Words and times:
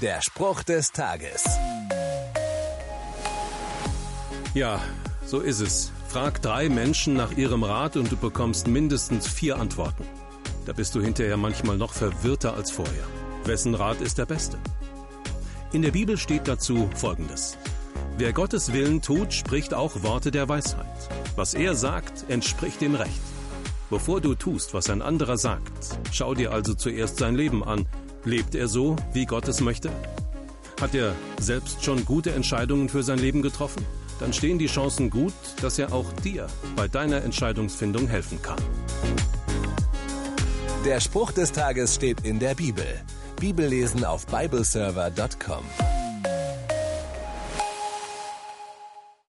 Der 0.00 0.22
Spruch 0.22 0.62
des 0.62 0.92
Tages. 0.92 1.44
Ja, 4.54 4.80
so 5.26 5.40
ist 5.40 5.60
es. 5.60 5.92
Frag 6.08 6.40
drei 6.40 6.70
Menschen 6.70 7.12
nach 7.12 7.32
ihrem 7.32 7.62
Rat 7.64 7.98
und 7.98 8.10
du 8.10 8.16
bekommst 8.16 8.66
mindestens 8.66 9.28
vier 9.28 9.58
Antworten. 9.58 10.04
Da 10.64 10.72
bist 10.72 10.94
du 10.94 11.02
hinterher 11.02 11.36
manchmal 11.36 11.76
noch 11.76 11.92
verwirrter 11.92 12.54
als 12.54 12.70
vorher. 12.70 13.04
Wessen 13.44 13.74
Rat 13.74 14.00
ist 14.00 14.16
der 14.16 14.24
beste? 14.24 14.58
In 15.72 15.82
der 15.82 15.90
Bibel 15.90 16.16
steht 16.16 16.48
dazu 16.48 16.88
Folgendes. 16.94 17.58
Wer 18.16 18.32
Gottes 18.32 18.72
Willen 18.72 19.02
tut, 19.02 19.34
spricht 19.34 19.74
auch 19.74 20.02
Worte 20.02 20.30
der 20.30 20.48
Weisheit. 20.48 20.86
Was 21.36 21.52
er 21.52 21.74
sagt, 21.74 22.24
entspricht 22.30 22.80
dem 22.80 22.94
Recht. 22.94 23.20
Bevor 23.90 24.22
du 24.22 24.34
tust, 24.34 24.72
was 24.72 24.88
ein 24.88 25.02
anderer 25.02 25.36
sagt, 25.36 25.98
schau 26.10 26.32
dir 26.34 26.52
also 26.52 26.72
zuerst 26.72 27.18
sein 27.18 27.34
Leben 27.34 27.62
an. 27.62 27.86
Lebt 28.24 28.54
er 28.54 28.68
so, 28.68 28.96
wie 29.12 29.24
Gott 29.24 29.48
es 29.48 29.60
möchte? 29.60 29.90
Hat 30.80 30.94
er 30.94 31.14
selbst 31.40 31.82
schon 31.84 32.04
gute 32.04 32.32
Entscheidungen 32.32 32.88
für 32.88 33.02
sein 33.02 33.18
Leben 33.18 33.40
getroffen? 33.42 33.84
Dann 34.18 34.32
stehen 34.34 34.58
die 34.58 34.66
Chancen 34.66 35.08
gut, 35.08 35.32
dass 35.62 35.78
er 35.78 35.92
auch 35.92 36.12
dir 36.22 36.46
bei 36.76 36.86
deiner 36.86 37.22
Entscheidungsfindung 37.22 38.06
helfen 38.08 38.40
kann. 38.42 38.58
Der 40.84 41.00
Spruch 41.00 41.32
des 41.32 41.52
Tages 41.52 41.94
steht 41.94 42.20
in 42.22 42.38
der 42.38 42.54
Bibel. 42.54 42.86
Bibellesen 43.38 44.04
auf 44.04 44.26
bibleserver.com. 44.26 45.64